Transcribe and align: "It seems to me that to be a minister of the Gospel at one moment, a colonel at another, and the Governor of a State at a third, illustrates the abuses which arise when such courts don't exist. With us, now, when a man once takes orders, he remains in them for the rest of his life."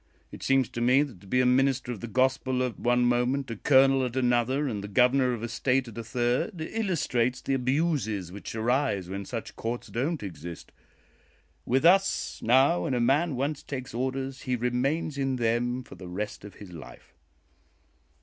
"It 0.31 0.41
seems 0.41 0.67
to 0.69 0.81
me 0.81 1.03
that 1.03 1.21
to 1.21 1.27
be 1.27 1.41
a 1.41 1.45
minister 1.45 1.91
of 1.91 1.99
the 1.99 2.07
Gospel 2.07 2.63
at 2.63 2.79
one 2.79 3.05
moment, 3.05 3.51
a 3.51 3.55
colonel 3.55 4.03
at 4.03 4.15
another, 4.15 4.67
and 4.67 4.83
the 4.83 4.87
Governor 4.87 5.33
of 5.33 5.43
a 5.43 5.47
State 5.47 5.87
at 5.87 5.95
a 5.95 6.03
third, 6.03 6.59
illustrates 6.59 7.39
the 7.39 7.53
abuses 7.53 8.31
which 8.31 8.55
arise 8.55 9.09
when 9.09 9.25
such 9.25 9.55
courts 9.55 9.89
don't 9.89 10.23
exist. 10.23 10.71
With 11.67 11.85
us, 11.85 12.41
now, 12.41 12.85
when 12.85 12.95
a 12.95 12.99
man 12.99 13.35
once 13.35 13.61
takes 13.61 13.93
orders, 13.93 14.41
he 14.41 14.55
remains 14.55 15.19
in 15.19 15.35
them 15.35 15.83
for 15.83 15.93
the 15.93 16.07
rest 16.09 16.43
of 16.43 16.55
his 16.55 16.71
life." 16.71 17.13